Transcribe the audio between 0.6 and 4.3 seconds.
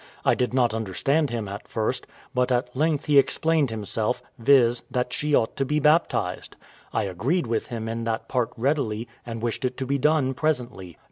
understand him at first; but at length he explained himself,